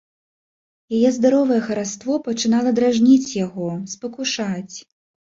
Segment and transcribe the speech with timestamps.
[0.99, 4.75] Яе здаровае хараство пачынала дражніць яго, спакушаць.